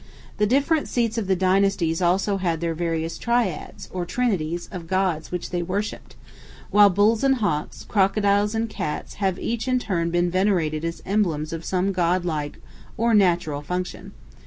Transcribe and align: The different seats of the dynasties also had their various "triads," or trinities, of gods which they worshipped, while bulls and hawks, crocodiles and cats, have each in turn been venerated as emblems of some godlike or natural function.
The 0.37 0.47
different 0.47 0.87
seats 0.87 1.19
of 1.19 1.27
the 1.27 1.35
dynasties 1.35 2.01
also 2.01 2.37
had 2.37 2.59
their 2.59 2.73
various 2.73 3.19
"triads," 3.19 3.87
or 3.93 4.03
trinities, 4.03 4.67
of 4.71 4.87
gods 4.87 5.31
which 5.31 5.51
they 5.51 5.61
worshipped, 5.61 6.15
while 6.71 6.89
bulls 6.89 7.23
and 7.23 7.35
hawks, 7.35 7.83
crocodiles 7.83 8.55
and 8.55 8.67
cats, 8.67 9.13
have 9.21 9.37
each 9.37 9.67
in 9.67 9.77
turn 9.77 10.09
been 10.09 10.31
venerated 10.31 10.83
as 10.83 11.03
emblems 11.05 11.53
of 11.53 11.63
some 11.63 11.91
godlike 11.91 12.57
or 12.97 13.13
natural 13.13 13.61
function. 13.61 14.13